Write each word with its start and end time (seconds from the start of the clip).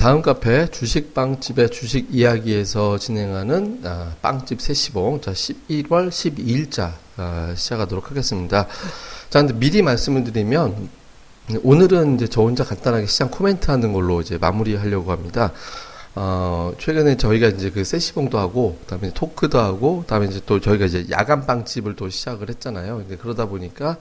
예, 0.00 0.02
다음 0.02 0.22
카페 0.22 0.66
주식빵집의 0.70 1.70
주식 1.70 2.08
이야기에서 2.10 2.96
진행하는 2.96 3.82
아, 3.84 4.14
빵집 4.22 4.58
세시봉 4.58 5.20
자 5.20 5.32
11월 5.32 6.08
12일자 6.08 6.92
아, 7.18 7.52
시작하도록 7.54 8.10
하겠습니다. 8.10 8.66
자, 9.28 9.40
근데 9.40 9.52
미리 9.52 9.82
말씀을 9.82 10.24
드리면 10.24 10.88
오늘은 11.62 12.14
이제 12.14 12.26
저 12.28 12.40
혼자 12.40 12.64
간단하게 12.64 13.04
시장 13.04 13.30
코멘트 13.30 13.70
하는 13.70 13.92
걸로 13.92 14.22
이제 14.22 14.38
마무리하려고 14.38 15.12
합니다. 15.12 15.52
어, 16.14 16.72
최근에 16.78 17.18
저희가 17.18 17.48
이제 17.48 17.70
그 17.70 17.84
세시봉도 17.84 18.38
하고, 18.38 18.78
그 18.80 18.86
다음에 18.86 19.12
토크도 19.12 19.58
하고, 19.58 20.00
그 20.00 20.06
다음에 20.06 20.26
이제 20.26 20.40
또 20.46 20.60
저희가 20.60 20.86
이제 20.86 21.06
야간 21.10 21.44
빵집을 21.44 21.96
또 21.96 22.08
시작을 22.08 22.48
했잖아요. 22.48 22.96
근데 22.96 23.16
그러다 23.16 23.46
보니까 23.46 23.98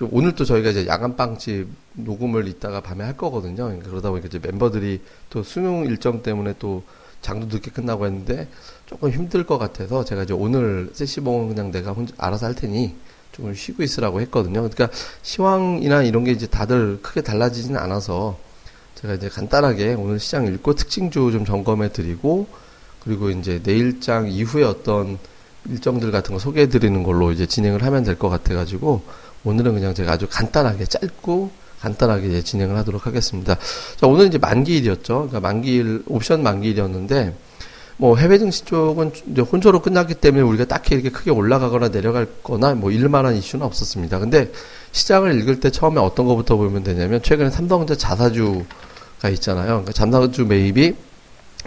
좀 0.00 0.08
오늘 0.12 0.34
또 0.34 0.46
저희가 0.46 0.70
이제 0.70 0.86
야간 0.86 1.14
빵집 1.14 1.68
녹음을 1.92 2.48
이따가 2.48 2.80
밤에 2.80 3.04
할 3.04 3.18
거거든요. 3.18 3.64
그러니까 3.64 3.90
그러다 3.90 4.08
보니까 4.08 4.28
이제 4.28 4.38
멤버들이 4.38 5.02
또 5.28 5.42
수능 5.42 5.84
일정 5.84 6.22
때문에 6.22 6.54
또 6.58 6.82
장도 7.20 7.54
늦게 7.54 7.70
끝나고 7.70 8.06
했는데 8.06 8.48
조금 8.86 9.10
힘들 9.10 9.44
것 9.44 9.58
같아서 9.58 10.02
제가 10.02 10.22
이제 10.22 10.32
오늘 10.32 10.88
세시봉은 10.94 11.48
그냥 11.48 11.70
내가 11.70 11.92
혼자 11.92 12.14
알아서 12.16 12.46
할 12.46 12.54
테니 12.54 12.94
조금 13.32 13.52
쉬고 13.52 13.82
있으라고 13.82 14.22
했거든요. 14.22 14.66
그러니까 14.66 14.88
시황이나 15.20 16.02
이런 16.02 16.24
게 16.24 16.30
이제 16.30 16.46
다들 16.46 17.00
크게 17.02 17.20
달라지지는 17.20 17.78
않아서 17.78 18.38
제가 18.94 19.12
이제 19.12 19.28
간단하게 19.28 19.92
오늘 19.98 20.18
시장 20.18 20.46
읽고 20.46 20.76
특징주 20.76 21.30
좀 21.30 21.44
점검해 21.44 21.92
드리고 21.92 22.46
그리고 23.04 23.28
이제 23.28 23.60
내일장 23.62 24.30
이후에 24.30 24.64
어떤 24.64 25.18
일정들 25.68 26.10
같은 26.10 26.32
거 26.32 26.38
소개해 26.38 26.70
드리는 26.70 27.02
걸로 27.02 27.32
이제 27.32 27.44
진행을 27.44 27.82
하면 27.82 28.02
될 28.02 28.16
것 28.16 28.30
같아 28.30 28.54
가지고 28.54 29.02
오늘은 29.44 29.74
그냥 29.74 29.94
제가 29.94 30.12
아주 30.12 30.26
간단하게 30.30 30.84
짧고 30.84 31.50
간단하게 31.80 32.42
진행을 32.42 32.76
하도록 32.78 33.06
하겠습니다. 33.06 33.56
자, 33.96 34.06
오늘 34.06 34.26
이제 34.26 34.38
만기일이었죠. 34.38 35.14
그러니까 35.14 35.40
만기일, 35.40 36.02
옵션 36.06 36.42
만기일이었는데, 36.42 37.34
뭐 37.96 38.16
해외 38.16 38.38
증시 38.38 38.64
쪽은 38.64 39.12
이제 39.30 39.42
혼조로 39.42 39.82
끝났기 39.82 40.14
때문에 40.14 40.42
우리가 40.42 40.64
딱히 40.64 40.94
이렇게 40.94 41.10
크게 41.10 41.30
올라가거나 41.30 41.88
내려갈거나 41.88 42.74
뭐 42.74 42.90
일만한 42.90 43.36
이슈는 43.36 43.64
없었습니다. 43.66 44.18
근데 44.18 44.50
시장을 44.92 45.38
읽을 45.38 45.60
때 45.60 45.70
처음에 45.70 46.00
어떤 46.00 46.24
것부터 46.26 46.56
보면 46.56 46.82
되냐면 46.82 47.22
최근에 47.22 47.50
삼성전자 47.50 47.94
자사주가 47.96 49.28
있잖아요. 49.32 49.66
그러니까 49.66 49.92
자사주 49.92 50.46
매입이 50.46 50.94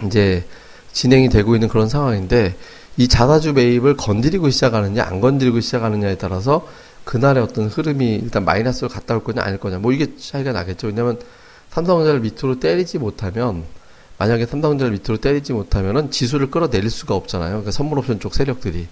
이제 0.06 0.44
진행이 0.92 1.28
되고 1.28 1.54
있는 1.54 1.68
그런 1.68 1.88
상황인데 1.88 2.56
이 2.96 3.06
자사주 3.06 3.52
매입을 3.52 3.96
건드리고 3.96 4.50
시작하느냐 4.50 5.04
안 5.04 5.20
건드리고 5.20 5.60
시작하느냐에 5.60 6.16
따라서 6.16 6.66
그날의 7.04 7.42
어떤 7.42 7.68
흐름이 7.68 8.16
일단 8.16 8.44
마이너스로 8.44 8.88
갔다 8.88 9.14
올 9.14 9.22
거냐 9.22 9.42
아닐 9.42 9.58
거냐 9.58 9.78
뭐 9.78 9.92
이게 9.92 10.16
차이가 10.16 10.52
나겠죠. 10.52 10.86
왜냐면 10.88 11.18
삼성전자를 11.70 12.20
밑으로 12.20 12.60
때리지 12.60 12.98
못하면 12.98 13.64
만약에 14.18 14.46
삼성전자를 14.46 14.92
밑으로 14.92 15.18
때리지 15.18 15.52
못하면은 15.52 16.10
지수를 16.10 16.50
끌어내릴 16.50 16.90
수가 16.90 17.14
없잖아요. 17.14 17.50
그러니까 17.50 17.70
선물 17.72 17.98
옵션 17.98 18.20
쪽 18.20 18.34
세력들이. 18.34 18.86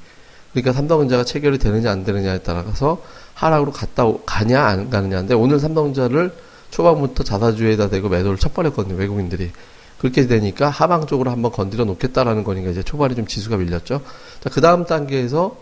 그러니까 0.53 0.73
삼성전자가 0.73 1.25
체결이 1.25 1.59
되느냐 1.59 1.91
안 1.91 2.05
되느냐에 2.05 2.41
따라서 2.41 3.03
하락으로 3.35 3.73
갔다 3.73 4.05
오, 4.05 4.23
가냐 4.25 4.63
안 4.63 4.91
가느냐인데 4.91 5.35
오늘 5.35 5.59
삼성전자를 5.59 6.33
초반부터 6.71 7.25
자사주에다 7.25 7.89
대고 7.89 8.09
매도를 8.09 8.39
척벌했거든요 8.39 8.97
외국인들이 8.97 9.51
그렇게 9.99 10.27
되니까 10.27 10.69
하방 10.69 11.07
쪽으로 11.07 11.31
한번 11.31 11.53
건드려 11.53 11.85
놓겠다라는 11.85 12.45
거니까 12.45 12.71
이제 12.71 12.83
초반에 12.83 13.15
좀 13.15 13.27
지수가 13.27 13.57
밀렸죠. 13.57 14.03
자, 14.41 14.51
그 14.51 14.61
다음 14.61 14.85
단계에서 14.85 15.57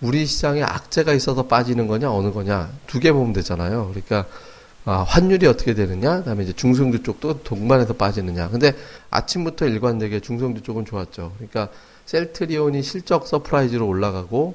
우리 0.00 0.26
시장에 0.26 0.62
악재가 0.62 1.12
있어서 1.12 1.46
빠지는 1.46 1.86
거냐 1.86 2.10
어느 2.12 2.30
거냐 2.32 2.70
두 2.86 3.00
개 3.00 3.12
보면 3.12 3.32
되잖아요. 3.32 3.88
그러니까 3.90 4.26
아, 4.84 5.02
환율이 5.02 5.46
어떻게 5.48 5.74
되느냐, 5.74 6.18
그다음에 6.18 6.44
이제 6.44 6.52
중성주 6.52 7.02
쪽도 7.02 7.42
동반해서 7.42 7.94
빠지느냐. 7.94 8.48
근데 8.50 8.72
아침부터 9.10 9.66
일관되게 9.66 10.20
중성주 10.20 10.62
쪽은 10.62 10.84
좋았죠. 10.84 11.32
그러니까 11.38 11.70
셀트리온이 12.04 12.82
실적 12.84 13.26
surprise로 13.26 13.84
올라가고 13.84 14.54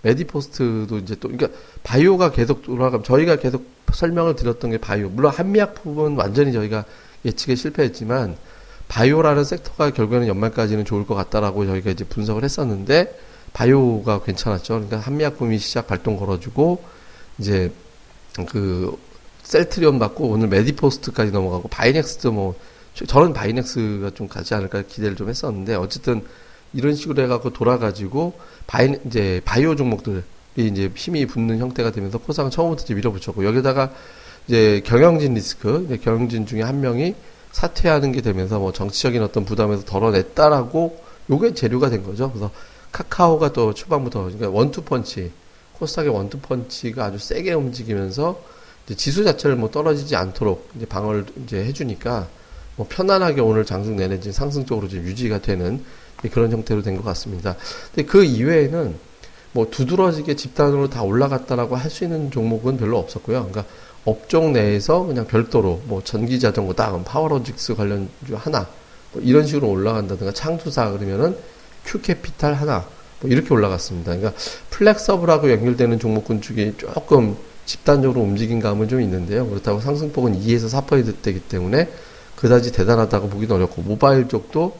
메디포스트도 0.00 0.96
이제 0.98 1.16
또 1.16 1.28
그러니까 1.28 1.58
바이오가 1.82 2.30
계속 2.30 2.62
돌아가면 2.62 3.04
저희가 3.04 3.36
계속 3.36 3.66
설명을 3.92 4.34
드렸던 4.36 4.70
게 4.70 4.78
바이오. 4.78 5.10
물론 5.10 5.30
한미약품은 5.32 6.16
완전히 6.16 6.54
저희가 6.54 6.84
예측에 7.26 7.54
실패했지만 7.54 8.36
바이오라는 8.88 9.44
섹터가 9.44 9.90
결국에는 9.90 10.26
연말까지는 10.28 10.86
좋을 10.86 11.06
것 11.06 11.14
같다라고 11.16 11.66
저희가 11.66 11.90
이제 11.90 12.04
분석을 12.04 12.44
했었는데 12.44 13.14
바이오가 13.56 14.22
괜찮았죠. 14.22 14.74
그러니까 14.74 14.98
한미약품이 14.98 15.58
시작 15.58 15.86
발동 15.86 16.18
걸어주고 16.18 16.84
이제 17.38 17.72
그 18.48 18.98
셀트리온 19.44 19.98
받고 19.98 20.28
오늘 20.28 20.48
메디포스트까지 20.48 21.32
넘어가고 21.32 21.68
바이넥스도 21.68 22.32
뭐 22.32 22.54
저는 23.06 23.32
바이넥스가 23.32 24.10
좀 24.10 24.28
가지 24.28 24.52
않을까 24.52 24.82
기대를 24.82 25.16
좀 25.16 25.30
했었는데 25.30 25.74
어쨌든 25.74 26.22
이런 26.74 26.94
식으로 26.94 27.22
해갖고 27.22 27.54
돌아가지고 27.54 28.34
바이 28.66 28.94
이제 29.06 29.40
바이오 29.46 29.74
종목들이 29.74 30.22
이제 30.56 30.90
힘이 30.94 31.24
붙는 31.24 31.58
형태가 31.58 31.92
되면서 31.92 32.18
코상은 32.18 32.50
처음부터 32.50 32.84
이제 32.84 32.92
밀어붙였고 32.92 33.42
여기다가 33.42 33.90
이제 34.48 34.82
경영진 34.84 35.32
리스크 35.32 35.98
경영진 36.02 36.44
중에 36.44 36.60
한 36.60 36.80
명이 36.82 37.14
사퇴하는 37.52 38.12
게 38.12 38.20
되면서 38.20 38.58
뭐 38.58 38.74
정치적인 38.74 39.22
어떤 39.22 39.46
부담에서 39.46 39.86
덜어냈다라고 39.86 41.00
요게 41.30 41.54
재료가 41.54 41.88
된 41.88 42.02
거죠. 42.04 42.30
그래서 42.30 42.50
카카오가 42.96 43.52
또 43.52 43.74
초반부터 43.74 44.22
그러니까 44.22 44.48
원투펀치 44.48 45.30
코스닥의 45.74 46.10
원투펀치가 46.10 47.04
아주 47.04 47.18
세게 47.18 47.52
움직이면서 47.52 48.40
지수 48.96 49.22
자체를 49.24 49.56
뭐 49.56 49.70
떨어지지 49.70 50.16
않도록 50.16 50.70
이제 50.76 50.86
방어를 50.86 51.26
이제 51.44 51.62
해주니까 51.64 52.26
뭐 52.76 52.86
편안하게 52.88 53.42
오늘 53.42 53.66
장중 53.66 53.96
내내 53.96 54.20
지금 54.20 54.32
상승적으로 54.32 54.88
지금 54.88 55.04
유지가 55.04 55.42
되는 55.42 55.84
그런 56.32 56.50
형태로 56.50 56.80
된 56.82 56.96
것 56.96 57.04
같습니다. 57.04 57.56
근데 57.94 58.08
그 58.08 58.24
이외에는 58.24 58.94
뭐 59.52 59.68
두드러지게 59.70 60.34
집단으로 60.34 60.88
다 60.88 61.02
올라갔다라고 61.02 61.76
할 61.76 61.90
수 61.90 62.04
있는 62.04 62.30
종목은 62.30 62.78
별로 62.78 62.98
없었고요. 62.98 63.48
그러니까 63.50 63.64
업종 64.06 64.54
내에서 64.54 65.02
그냥 65.04 65.26
별도로 65.26 65.82
뭐 65.84 66.02
전기 66.02 66.40
자전거 66.40 66.72
딱 66.72 67.04
파워로직스 67.04 67.74
관련 67.74 68.08
주 68.26 68.34
하나 68.36 68.66
뭐 69.12 69.20
이런 69.22 69.46
식으로 69.46 69.68
올라간다든가 69.68 70.32
창투사 70.32 70.92
그러면은 70.92 71.36
큐캐피탈 71.86 72.54
하나 72.54 72.86
뭐 73.20 73.30
이렇게 73.30 73.52
올라갔습니다. 73.54 74.16
그러니까 74.16 74.38
flexible하고 74.70 75.50
연결되는 75.50 75.98
종목군 75.98 76.42
중에 76.42 76.74
조금 76.76 77.36
집단적으로 77.64 78.20
움직인 78.20 78.60
감은 78.60 78.88
좀 78.88 79.00
있는데요. 79.00 79.48
그렇다고 79.48 79.80
상승폭은 79.80 80.40
2에서 80.40 80.70
4% 80.86 81.22
되기 81.22 81.40
때문에 81.40 81.88
그다지 82.36 82.72
대단하다고 82.72 83.28
보기는 83.28 83.54
어렵고 83.56 83.82
모바일 83.82 84.28
쪽도 84.28 84.76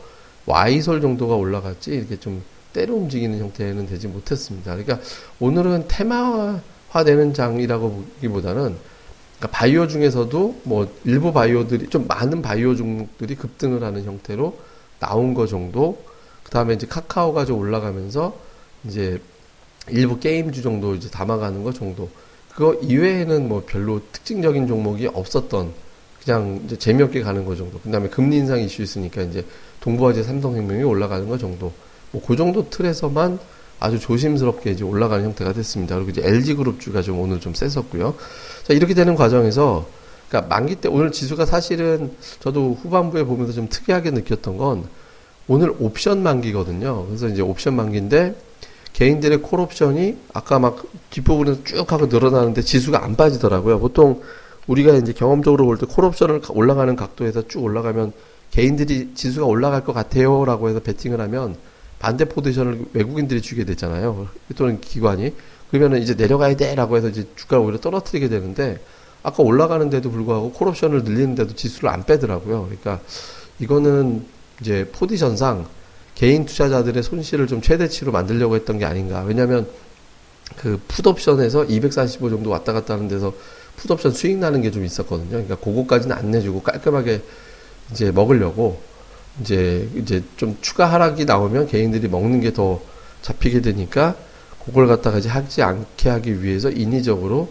Y솔 0.46 1.00
정도가 1.00 1.34
올라갔지 1.34 1.90
이렇게 1.90 2.18
좀 2.20 2.42
때려 2.72 2.94
움직이는 2.94 3.38
형태는 3.38 3.86
되지 3.86 4.06
못했습니다. 4.06 4.76
그러니까 4.76 5.00
오늘은 5.40 5.86
테마화되는 5.88 7.34
장이라고 7.34 7.90
보기보다는 7.90 8.76
그러니까 9.38 9.58
바이오 9.58 9.88
중에서도 9.88 10.60
뭐 10.64 10.92
일부 11.04 11.32
바이오들이 11.32 11.88
좀 11.88 12.06
많은 12.06 12.42
바이오 12.42 12.76
종목들이 12.76 13.34
급등을 13.34 13.82
하는 13.82 14.04
형태로 14.04 14.58
나온 14.98 15.34
거 15.34 15.46
정도 15.46 16.02
그 16.46 16.50
다음에 16.50 16.74
이제 16.74 16.86
카카오가 16.86 17.44
좀 17.44 17.58
올라가면서 17.58 18.38
이제 18.84 19.20
일부 19.88 20.20
게임주 20.20 20.62
정도 20.62 20.94
이제 20.94 21.10
담아가는 21.10 21.64
거 21.64 21.72
정도. 21.72 22.08
그거 22.54 22.74
이외에는 22.74 23.48
뭐 23.48 23.64
별로 23.66 24.00
특징적인 24.12 24.68
종목이 24.68 25.08
없었던 25.08 25.72
그냥 26.22 26.62
이제 26.64 26.78
재미없게 26.78 27.22
가는 27.22 27.44
거 27.44 27.56
정도. 27.56 27.80
그 27.80 27.90
다음에 27.90 28.08
금리 28.08 28.36
인상 28.36 28.60
이슈 28.60 28.82
있으니까 28.82 29.22
이제 29.22 29.44
동부화재 29.80 30.22
삼성생명이 30.22 30.84
올라가는 30.84 31.28
거 31.28 31.36
정도. 31.36 31.72
뭐 32.12 32.22
그 32.24 32.36
정도 32.36 32.70
틀에서만 32.70 33.40
아주 33.80 33.98
조심스럽게 33.98 34.70
이제 34.70 34.84
올라가는 34.84 35.24
형태가 35.24 35.52
됐습니다. 35.52 35.96
그리고 35.96 36.10
이제 36.10 36.22
LG그룹주가 36.24 37.02
좀 37.02 37.18
오늘 37.18 37.40
좀 37.40 37.54
셌었고요. 37.54 38.14
자, 38.62 38.72
이렇게 38.72 38.94
되는 38.94 39.16
과정에서 39.16 39.84
그러니까 40.28 40.54
만기 40.54 40.76
때 40.76 40.88
오늘 40.88 41.10
지수가 41.10 41.44
사실은 41.44 42.12
저도 42.38 42.78
후반부에 42.80 43.24
보면서 43.24 43.52
좀 43.52 43.68
특이하게 43.68 44.12
느꼈던 44.12 44.56
건 44.56 44.88
오늘 45.48 45.72
옵션 45.78 46.22
만기거든요. 46.22 47.06
그래서 47.06 47.28
이제 47.28 47.42
옵션 47.42 47.74
만기인데 47.76 48.34
개인들의 48.92 49.42
콜 49.42 49.60
옵션이 49.60 50.16
아까 50.32 50.58
막 50.58 50.84
뒷부분에서 51.10 51.64
쭉 51.64 51.92
하고 51.92 52.06
늘어나는데 52.06 52.62
지수가 52.62 53.04
안 53.04 53.14
빠지더라고요. 53.16 53.78
보통 53.78 54.22
우리가 54.66 54.94
이제 54.94 55.12
경험적으로 55.12 55.64
볼 55.66 55.78
때 55.78 55.86
콜 55.86 56.04
옵션을 56.06 56.42
올라가는 56.50 56.96
각도에서 56.96 57.46
쭉 57.46 57.62
올라가면 57.62 58.12
개인들이 58.50 59.10
지수가 59.14 59.46
올라갈 59.46 59.84
것 59.84 59.92
같아요 59.92 60.44
라고 60.44 60.68
해서 60.68 60.80
베팅을 60.80 61.20
하면 61.20 61.56
반대 61.98 62.24
포지션을 62.24 62.86
외국인들이 62.92 63.40
주게 63.42 63.64
되잖아요. 63.64 64.28
또는 64.56 64.80
기관이 64.80 65.32
그러면은 65.70 66.02
이제 66.02 66.14
내려가야 66.14 66.56
돼 66.56 66.74
라고 66.74 66.96
해서 66.96 67.08
이제 67.08 67.26
주가를 67.36 67.64
오히려 67.64 67.78
떨어뜨리게 67.78 68.28
되는데 68.28 68.78
아까 69.22 69.42
올라가는데도 69.42 70.10
불구하고 70.10 70.52
콜 70.52 70.68
옵션을 70.68 71.04
늘리는데도 71.04 71.54
지수를 71.54 71.90
안 71.90 72.04
빼더라고요. 72.04 72.64
그러니까 72.64 73.00
이거는 73.58 74.24
이제 74.60 74.88
포지션상 74.92 75.66
개인 76.14 76.46
투자자들의 76.46 77.02
손실을 77.02 77.46
좀 77.46 77.60
최대치로 77.60 78.10
만들려고 78.12 78.56
했던 78.56 78.78
게 78.78 78.84
아닌가. 78.84 79.22
왜냐하면 79.22 79.66
그 80.56 80.80
풋옵션에서 80.88 81.64
245 81.64 82.30
정도 82.30 82.50
왔다 82.50 82.72
갔다 82.72 82.94
하는 82.94 83.08
데서 83.08 83.34
풋옵션 83.76 84.12
수익 84.12 84.38
나는 84.38 84.62
게 84.62 84.70
좀 84.70 84.84
있었거든요. 84.84 85.28
그러니까 85.30 85.56
그거까지는 85.56 86.16
안 86.16 86.30
내주고 86.30 86.62
깔끔하게 86.62 87.20
이제 87.90 88.10
먹으려고 88.10 88.80
이제 89.40 89.88
이제 89.96 90.22
좀 90.38 90.56
추가 90.62 90.86
하락이 90.86 91.24
나오면 91.26 91.66
개인들이 91.66 92.08
먹는 92.08 92.40
게 92.40 92.52
더 92.52 92.80
잡히게 93.22 93.60
되니까 93.60 94.14
그걸 94.64 94.86
갖다가 94.86 95.18
이제 95.18 95.28
하지 95.28 95.62
않게 95.62 96.08
하기 96.08 96.42
위해서 96.42 96.70
인위적으로 96.70 97.48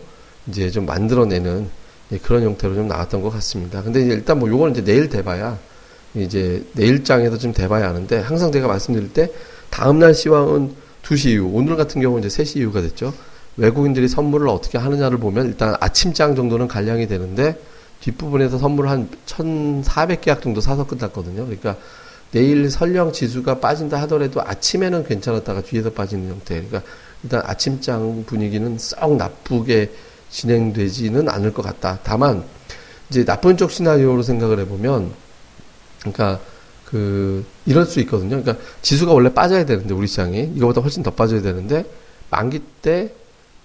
이제 0.47 0.71
좀 0.71 0.85
만들어내는 0.85 1.69
예, 2.11 2.17
그런 2.17 2.43
형태로 2.43 2.75
좀 2.75 2.87
나왔던 2.87 3.21
것 3.21 3.29
같습니다. 3.31 3.81
근데 3.83 4.01
일단 4.01 4.39
뭐 4.39 4.49
요거는 4.49 4.73
이제 4.73 4.83
내일 4.83 5.09
돼봐야 5.09 5.57
이제 6.15 6.63
내일장에서 6.73 7.37
좀 7.37 7.53
돼봐야 7.53 7.89
하는데 7.89 8.19
항상 8.19 8.51
제가 8.51 8.67
말씀드릴 8.67 9.13
때 9.13 9.31
다음날 9.69 10.13
시황은 10.13 10.73
2시 11.03 11.31
이후 11.31 11.49
오늘 11.53 11.75
같은 11.75 12.01
경우는 12.01 12.27
이제 12.27 12.43
3시 12.43 12.57
이후가 12.57 12.81
됐죠. 12.81 13.13
외국인들이 13.57 14.07
선물을 14.07 14.47
어떻게 14.47 14.77
하느냐를 14.77 15.17
보면 15.17 15.47
일단 15.47 15.75
아침장 15.79 16.35
정도는 16.35 16.67
관량이 16.67 17.07
되는데 17.07 17.59
뒷부분에서 18.01 18.57
선물 18.57 18.87
한 18.89 19.09
1,400계약 19.25 20.41
정도 20.41 20.61
사서 20.61 20.85
끝났거든요. 20.85 21.45
그러니까 21.45 21.77
내일 22.31 22.69
설령 22.69 23.13
지수가 23.13 23.59
빠진다 23.59 24.01
하더라도 24.01 24.41
아침에는 24.41 25.05
괜찮았다가 25.05 25.61
뒤에서 25.61 25.91
빠지는 25.91 26.29
형태. 26.29 26.55
그러니까 26.55 26.81
일단 27.23 27.41
아침장 27.45 28.25
분위기는 28.25 28.77
썩 28.77 29.15
나쁘게 29.15 29.91
진행되지는 30.29 31.29
않을 31.29 31.53
것 31.53 31.61
같다. 31.61 31.99
다만 32.03 32.43
이제 33.09 33.23
나쁜 33.23 33.55
쪽 33.55 33.71
시나리오로 33.71 34.21
생각을 34.21 34.59
해보면, 34.59 35.11
그러니까 35.99 36.39
그 36.85 37.45
이럴 37.65 37.85
수 37.85 37.99
있거든요. 38.01 38.41
그러니까 38.41 38.57
지수가 38.81 39.11
원래 39.11 39.33
빠져야 39.33 39.65
되는데 39.65 39.93
우리 39.93 40.07
시장이 40.07 40.51
이거보다 40.55 40.81
훨씬 40.81 41.03
더 41.03 41.11
빠져야 41.11 41.41
되는데 41.41 41.85
만기 42.29 42.61
때 42.81 43.11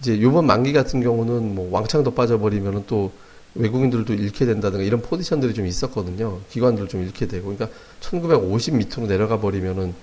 이제 0.00 0.20
요번 0.22 0.46
만기 0.46 0.72
같은 0.72 1.02
경우는 1.02 1.54
뭐 1.54 1.68
왕창 1.70 2.02
더 2.02 2.12
빠져버리면은 2.12 2.84
또 2.86 3.12
외국인들도 3.54 4.14
잃게 4.14 4.46
된다든가 4.46 4.84
이런 4.84 5.02
포지션들이 5.02 5.54
좀 5.54 5.66
있었거든요. 5.66 6.38
기관들 6.50 6.88
좀 6.88 7.02
잃게 7.02 7.26
되고. 7.26 7.54
그러니까 7.54 7.68
1950 8.00 8.76
밑으로 8.76 9.06
내려가 9.06 9.40
버리면은 9.40 9.94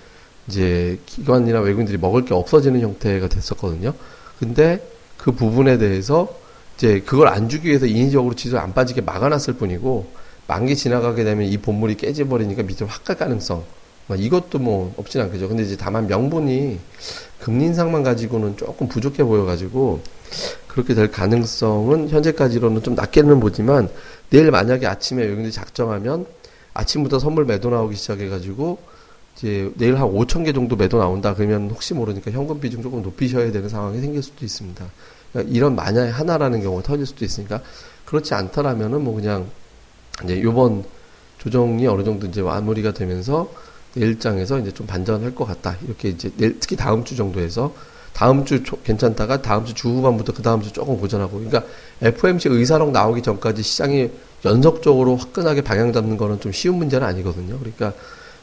이제 0.46 0.98
기관이나 1.06 1.60
외국인들이 1.60 1.98
먹을 1.98 2.24
게 2.24 2.34
없어지는 2.34 2.80
형태가 2.80 3.28
됐었거든요. 3.28 3.94
근데 4.38 4.86
그 5.16 5.32
부분에 5.32 5.78
대해서 5.78 6.28
이제 6.76 7.00
그걸 7.00 7.28
안 7.28 7.48
주기 7.48 7.68
위해서 7.68 7.86
인위적으로 7.86 8.34
지수를 8.34 8.60
안 8.60 8.72
빠지게 8.72 9.00
막아놨을 9.00 9.54
뿐이고 9.58 10.06
만기 10.48 10.76
지나가게 10.76 11.24
되면 11.24 11.46
이 11.46 11.58
본물이 11.58 11.94
깨져버리니까 11.96 12.64
밑으로 12.64 12.86
확 12.86 13.04
갈 13.04 13.16
가능성. 13.16 13.62
뭐 14.08 14.16
이것도 14.16 14.58
뭐 14.58 14.94
없진 14.96 15.20
않겠죠. 15.20 15.48
근데 15.48 15.62
이제 15.62 15.76
다만 15.76 16.06
명분이 16.06 16.80
금리 17.38 17.66
인상만 17.66 18.02
가지고는 18.02 18.56
조금 18.56 18.88
부족해 18.88 19.22
보여가지고 19.22 20.00
그렇게 20.66 20.94
될 20.94 21.10
가능성은 21.10 22.08
현재까지로는 22.08 22.82
좀 22.82 22.94
낮게는 22.94 23.38
보지만 23.38 23.90
내일 24.30 24.50
만약에 24.50 24.86
아침에 24.86 25.22
여러분들이 25.22 25.52
작정하면 25.52 26.24
아침부터 26.72 27.18
선물 27.18 27.44
매도 27.44 27.68
나오기 27.68 27.96
시작해가지고 27.96 28.78
이제 29.36 29.70
내일 29.76 30.00
한 30.00 30.08
5천 30.08 30.46
개 30.46 30.54
정도 30.54 30.74
매도 30.76 30.98
나온다 30.98 31.34
그러면 31.34 31.68
혹시 31.70 31.92
모르니까 31.92 32.30
현금 32.30 32.60
비중 32.60 32.82
조금 32.82 33.02
높이셔야 33.02 33.52
되는 33.52 33.68
상황이 33.68 34.00
생길 34.00 34.22
수도 34.22 34.46
있습니다. 34.46 34.86
그러니까 35.32 35.54
이런 35.54 35.76
만약에 35.76 36.10
하나라는 36.10 36.62
경우가 36.62 36.82
터질 36.82 37.04
수도 37.04 37.26
있으니까 37.26 37.60
그렇지 38.06 38.32
않더라면은 38.32 39.02
뭐 39.04 39.14
그냥 39.14 39.46
이제 40.24 40.42
요번 40.42 40.84
조정이 41.38 41.86
어느 41.86 42.02
정도 42.04 42.26
이제 42.26 42.42
마무리가 42.42 42.92
되면서 42.92 43.50
내일장에서 43.94 44.58
이제 44.58 44.72
좀 44.72 44.86
반전할 44.86 45.34
것 45.34 45.44
같다. 45.44 45.76
이렇게 45.84 46.10
이제 46.10 46.30
내일, 46.36 46.58
특히 46.60 46.76
다음 46.76 47.04
주 47.04 47.16
정도에서 47.16 47.72
다음 48.12 48.44
주 48.44 48.62
괜찮다가 48.84 49.42
다음 49.42 49.64
주 49.64 49.74
주후반부터 49.74 50.32
그 50.32 50.42
다음 50.42 50.60
주 50.60 50.72
조금 50.72 50.98
고전하고 50.98 51.38
그러니까 51.38 51.62
FOMC 52.02 52.48
의사록 52.48 52.90
나오기 52.90 53.22
전까지 53.22 53.62
시장이 53.62 54.10
연속적으로 54.44 55.16
화끈하게 55.16 55.62
방향 55.62 55.92
잡는 55.92 56.16
거는 56.16 56.40
좀 56.40 56.52
쉬운 56.52 56.76
문제는 56.76 57.06
아니거든요. 57.06 57.58
그러니까 57.58 57.92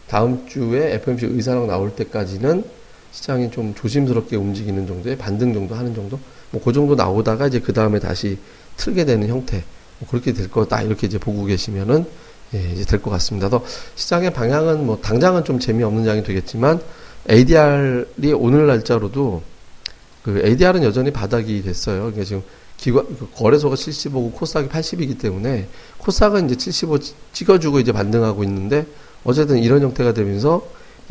다음 0.07 0.47
주에 0.47 0.93
FOMC 0.95 1.25
의사록 1.25 1.67
나올 1.67 1.95
때까지는 1.95 2.63
시장이 3.11 3.51
좀 3.51 3.73
조심스럽게 3.75 4.35
움직이는 4.35 4.87
정도의 4.87 5.17
반등 5.17 5.53
정도 5.53 5.75
하는 5.75 5.93
정도 5.93 6.19
뭐 6.51 6.61
그 6.63 6.71
정도 6.71 6.95
나오다가 6.95 7.47
이제 7.47 7.59
그 7.59 7.73
다음에 7.73 7.99
다시 7.99 8.37
틀게 8.77 9.05
되는 9.05 9.27
형태 9.27 9.57
뭐 9.57 9.63
그렇게 10.09 10.33
될 10.33 10.49
거다 10.49 10.81
이렇게 10.81 11.07
이제 11.07 11.17
보고 11.17 11.45
계시면은 11.45 12.05
예, 12.53 12.71
이제 12.73 12.85
될 12.85 13.01
것 13.01 13.09
같습니다. 13.11 13.49
또 13.49 13.65
시장의 13.95 14.33
방향은 14.33 14.85
뭐 14.85 14.99
당장은 15.01 15.43
좀 15.45 15.59
재미없는 15.59 16.05
장이 16.05 16.23
되겠지만 16.23 16.79
ADR이 17.29 18.33
오늘 18.33 18.67
날짜로도 18.67 19.41
그 20.23 20.41
ADR은 20.45 20.83
여전히 20.83 21.11
바닥이 21.11 21.63
됐어요. 21.63 22.01
그러니까 22.01 22.23
지금 22.23 22.43
기관 22.77 23.05
그 23.17 23.29
거래소가 23.33 23.75
75고 23.75 24.33
코스닥이 24.33 24.69
80이기 24.69 25.19
때문에 25.19 25.67
코스닥은 25.97 26.45
이제 26.45 26.55
75 26.55 26.99
찍어주고 27.33 27.79
이제 27.79 27.91
반등하고 27.91 28.43
있는데 28.43 28.85
어쨌든 29.23 29.57
이런 29.57 29.81
형태가 29.81 30.13
되면서 30.13 30.67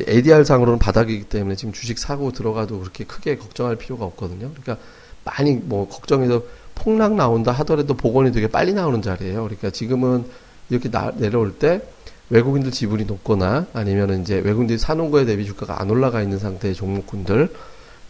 ADR 0.07 0.45
상으로는 0.45 0.79
바닥이기 0.79 1.25
때문에 1.25 1.57
지금 1.57 1.73
주식 1.73 1.99
사고 1.99 2.33
들어가도 2.33 2.81
그렇게 2.81 3.05
크게 3.05 3.37
걱정할 3.37 3.77
필요가 3.77 4.05
없거든요. 4.05 4.51
그러니까 4.51 4.77
많이 5.25 5.53
뭐 5.55 5.89
걱정해서 5.89 6.43
폭락 6.75 7.15
나온다 7.15 7.53
하더라도 7.53 7.95
복원이 7.95 8.33
되게 8.33 8.49
빨리 8.49 8.73
나오는 8.73 9.01
자리예요. 9.01 9.45
그러니까 9.45 9.71
지금은 9.71 10.25
이렇게 10.71 10.91
나, 10.91 11.13
내려올 11.17 11.53
때 11.53 11.83
외국인들 12.31 12.71
지분이 12.71 13.05
높거나 13.05 13.67
아니면 13.73 14.23
이제 14.23 14.37
외국인들이 14.37 14.79
사놓은 14.79 15.11
거에 15.11 15.25
대비 15.25 15.45
주가가 15.45 15.81
안 15.81 15.91
올라가 15.91 16.23
있는 16.23 16.39
상태의 16.39 16.75
종목군들 16.75 17.51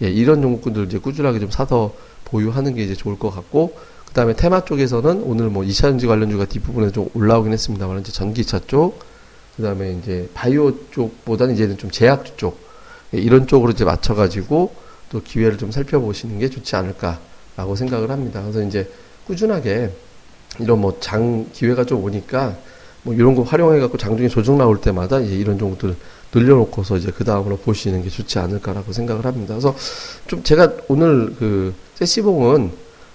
예, 0.02 0.08
이런 0.08 0.42
종목군들 0.42 0.86
이제 0.86 0.98
꾸준하게 0.98 1.40
좀 1.40 1.50
사서 1.50 1.94
보유하는 2.24 2.74
게 2.74 2.82
이제 2.82 2.94
좋을 2.94 3.18
것 3.18 3.30
같고 3.30 3.76
그 4.06 4.12
다음에 4.14 4.34
테마 4.34 4.64
쪽에서는 4.64 5.22
오늘 5.24 5.50
뭐 5.50 5.64
2차전지 5.64 6.06
관련주가 6.06 6.46
뒷부분에 6.46 6.92
좀 6.92 7.08
올라오긴 7.14 7.52
했습니다만 7.52 8.00
이제 8.00 8.12
전기차 8.12 8.60
쪽, 8.66 9.00
그 9.56 9.62
다음에 9.62 9.92
이제 9.92 10.28
바이오 10.34 10.90
쪽보다는 10.90 11.54
이제는 11.54 11.78
좀 11.78 11.90
제약주 11.90 12.36
쪽 12.36 12.58
예, 13.14 13.18
이런 13.18 13.46
쪽으로 13.46 13.72
이제 13.72 13.84
맞춰가지고 13.84 14.74
또 15.10 15.22
기회를 15.22 15.58
좀 15.58 15.70
살펴보시는 15.70 16.38
게 16.38 16.48
좋지 16.48 16.76
않을까 16.76 17.20
라고 17.56 17.76
생각을 17.76 18.10
합니다. 18.10 18.40
그래서 18.42 18.62
이제 18.62 18.88
꾸준하게 19.26 19.90
이런 20.60 20.80
뭐 20.80 20.98
장 21.00 21.46
기회가 21.52 21.84
좀 21.84 22.02
오니까 22.04 22.56
뭐 23.02 23.14
이런 23.14 23.34
거 23.34 23.42
활용해 23.42 23.80
갖고 23.80 23.98
장중에 23.98 24.28
조정 24.28 24.58
나올 24.58 24.80
때마다 24.80 25.20
이제 25.20 25.34
이런 25.34 25.58
종목들 25.58 25.94
늘려놓고서 26.34 26.96
이제 26.96 27.12
그 27.14 27.24
다음으로 27.24 27.56
보시는 27.58 28.02
게 28.02 28.08
좋지 28.10 28.38
않을까라고 28.38 28.92
생각을 28.92 29.24
합니다. 29.24 29.54
그래서 29.54 29.74
좀 30.26 30.42
제가 30.42 30.72
오늘 30.88 31.34
그 31.38 31.74
세시봉은 31.94 32.70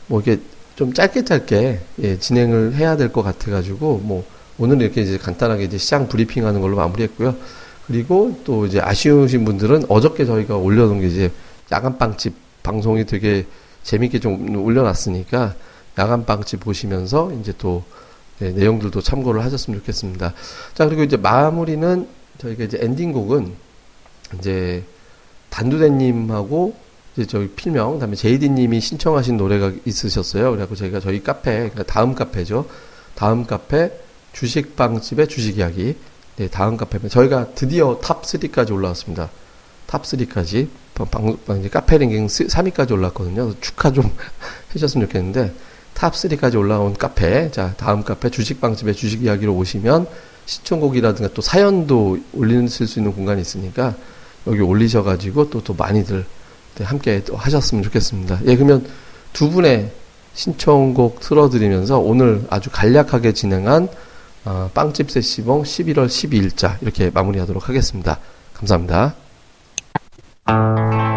뭐 0.08 0.22
이게 0.22 0.40
좀 0.76 0.94
짧게 0.94 1.26
짧게 1.26 1.80
예, 2.04 2.20
진행을 2.20 2.76
해야 2.76 2.96
될 2.96 3.12
것 3.12 3.22
같아가지고 3.24 4.02
뭐 4.04 4.24
오늘 4.58 4.82
이렇게 4.82 5.02
이제 5.02 5.18
간단하게 5.18 5.66
이제 5.66 5.78
시장 5.78 6.08
브리핑 6.08 6.46
하는 6.46 6.62
걸로 6.62 6.78
마무리했고요. 6.78 7.36
그리고 7.88 8.40
또 8.46 8.66
이제 8.66 8.80
아쉬우신 8.80 9.44
분들은 9.44 9.86
어저께 9.90 10.26
저희가 10.26 10.56
올려놓은 10.56 11.02
게 11.02 11.08
이제 11.08 11.32
야간빵집 11.72 12.34
방송이 12.64 13.06
되게 13.06 13.46
재밌게 13.84 14.20
좀 14.20 14.56
올려놨으니까 14.56 15.56
야간빵집 15.98 16.60
보시면서 16.60 17.32
이제 17.34 17.54
또 17.58 17.84
네, 18.40 18.52
내용들도 18.52 19.02
참고를 19.02 19.44
하셨으면 19.44 19.80
좋겠습니다. 19.80 20.34
자, 20.74 20.86
그리고 20.86 21.04
이제 21.04 21.18
마무리는 21.18 22.08
저희가 22.38 22.64
이제 22.64 22.80
엔딩곡은 22.82 23.54
이제 24.38 24.84
단두대님하고 25.50 26.74
이제 27.14 27.26
저희 27.26 27.50
필명, 27.50 27.94
그다음에 27.94 28.16
제이디님이 28.16 28.80
신청하신 28.80 29.36
노래가 29.36 29.74
있으셨어요. 29.84 30.52
그래갖고 30.52 30.76
저희가 30.76 31.02
저희 31.02 31.22
카페, 31.22 31.58
그러니까 31.58 31.84
다음 31.84 32.16
카페죠. 32.16 32.66
다음 33.16 33.46
카페 33.46 33.92
주식빵집의 34.34 35.28
주식 35.28 35.58
이야기. 35.58 35.98
네, 36.38 36.48
다음 36.48 36.78
카페. 36.78 37.06
저희가 37.10 37.54
드디어 37.56 38.00
top 38.02 38.24
3까지 38.24 38.72
올라왔습니다. 38.72 39.30
top 39.86 40.04
3까지. 40.04 40.70
방, 41.06 41.38
방, 41.46 41.60
이제 41.60 41.70
카페 41.70 41.98
랭킹 41.98 42.28
3위까지 42.28 42.92
올랐거든요. 42.92 43.54
축하 43.62 43.92
좀 43.92 44.12
해주셨으면 44.70 45.08
좋겠는데. 45.08 45.54
top 45.94 46.14
3까지 46.14 46.58
올라온 46.58 46.94
카페. 46.94 47.52
자, 47.52 47.74
다음 47.78 48.04
카페 48.04 48.30
주식빵집의 48.30 48.96
주식 48.96 49.24
이야기로 49.24 49.54
오시면 49.54 50.08
신청곡이라든가 50.46 51.34
또 51.34 51.42
사연도 51.42 52.18
올리실 52.34 52.88
수 52.88 53.00
있는 53.00 53.14
공간이 53.14 53.42
있으니까 53.42 53.96
여기 54.48 54.62
올리셔가지고 54.62 55.50
또, 55.50 55.62
또 55.62 55.74
많이들 55.74 56.26
함께 56.82 57.22
또 57.26 57.36
하셨으면 57.36 57.84
좋겠습니다. 57.84 58.40
예, 58.46 58.56
그러면 58.56 58.88
두 59.34 59.50
분의 59.50 59.92
신청곡 60.34 61.20
틀어드리면서 61.20 62.00
오늘 62.00 62.46
아주 62.50 62.70
간략하게 62.72 63.34
진행한 63.34 63.90
어, 64.46 64.72
빵집 64.74 65.12
세시봉 65.12 65.64
11월 65.64 66.08
12일자 66.08 66.82
이렇게 66.82 67.12
마무리하도록 67.14 67.68
하겠습니다. 67.68 68.20
감사합니다. 68.54 69.16
Thank 70.50 70.94
you. 70.94 71.09